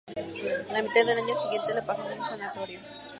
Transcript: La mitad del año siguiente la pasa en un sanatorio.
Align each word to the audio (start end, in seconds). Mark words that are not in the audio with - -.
La 0.71 0.81
mitad 0.81 1.05
del 1.05 1.19
año 1.19 1.35
siguiente 1.43 1.75
la 1.75 1.85
pasa 1.85 2.11
en 2.11 2.17
un 2.19 2.25
sanatorio. 2.25 2.79